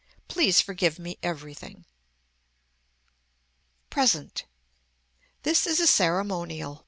Please 0.27 0.59
forgive 0.59 0.97
me 0.97 1.19
everything. 1.21 1.85
PRESENT 3.91 4.45
This 5.43 5.67
is 5.67 5.79
a 5.79 5.85
ceremonial. 5.85 6.79